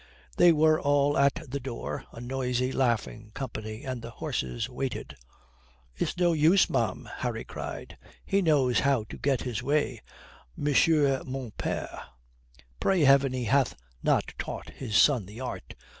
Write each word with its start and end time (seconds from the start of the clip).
They 0.37 0.51
were 0.51 0.81
all 0.81 1.15
at 1.15 1.43
the 1.47 1.59
door, 1.59 2.05
a 2.11 2.19
noisy, 2.19 2.71
laughing 2.71 3.29
company, 3.35 3.83
and 3.83 4.01
the 4.01 4.09
horses 4.09 4.67
waited. 4.67 5.15
"It's 5.95 6.17
no 6.17 6.33
use, 6.33 6.71
ma'am," 6.71 7.07
Harry 7.17 7.43
cried, 7.43 7.99
"he 8.25 8.41
knows 8.41 8.79
how 8.79 9.03
to 9.09 9.17
get 9.19 9.41
his 9.41 9.61
way, 9.61 10.01
monsieur 10.57 11.21
mon 11.23 11.51
père." 11.51 12.01
"Pray 12.79 13.01
heaven 13.01 13.31
he 13.33 13.43
hath 13.43 13.75
not 14.01 14.33
taught 14.39 14.71
his 14.71 14.97
son 14.97 15.27
the 15.27 15.39
art!" 15.39 15.75